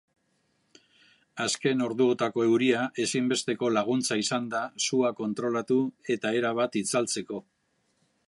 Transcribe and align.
Azken 1.43 1.83
orduotako 1.87 2.45
euria 2.45 2.79
ezinbesteko 3.03 3.69
laguntza 3.75 4.17
izan 4.23 4.49
da 4.55 4.61
sua 4.87 5.13
kontrolatu 5.21 5.79
eta 6.17 6.35
erabat 6.41 6.79
itzaltzeko. 6.85 7.43